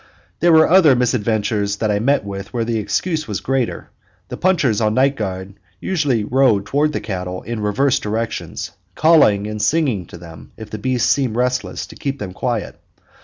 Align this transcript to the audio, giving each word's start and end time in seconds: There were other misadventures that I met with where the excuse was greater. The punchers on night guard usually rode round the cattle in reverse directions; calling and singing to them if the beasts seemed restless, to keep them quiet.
There 0.39 0.51
were 0.51 0.67
other 0.67 0.95
misadventures 0.95 1.75
that 1.75 1.91
I 1.91 1.99
met 1.99 2.25
with 2.25 2.51
where 2.51 2.65
the 2.65 2.79
excuse 2.79 3.27
was 3.27 3.39
greater. 3.39 3.91
The 4.29 4.35
punchers 4.37 4.81
on 4.81 4.95
night 4.95 5.15
guard 5.15 5.53
usually 5.79 6.23
rode 6.23 6.73
round 6.73 6.93
the 6.93 6.99
cattle 6.99 7.43
in 7.43 7.59
reverse 7.59 7.99
directions; 7.99 8.71
calling 8.95 9.45
and 9.45 9.61
singing 9.61 10.07
to 10.07 10.17
them 10.17 10.53
if 10.57 10.71
the 10.71 10.79
beasts 10.79 11.07
seemed 11.11 11.35
restless, 11.35 11.85
to 11.85 11.95
keep 11.95 12.17
them 12.17 12.33
quiet. 12.33 12.79